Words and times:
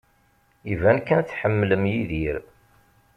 Iban 0.73 0.97
kan 1.07 1.21
tḥemmlem 1.23 1.83
Yidir. 1.91 2.37